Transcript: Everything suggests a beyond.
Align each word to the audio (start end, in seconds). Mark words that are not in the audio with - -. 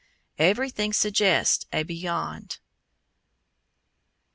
Everything 0.39 0.93
suggests 0.93 1.67
a 1.71 1.83
beyond. 1.83 2.57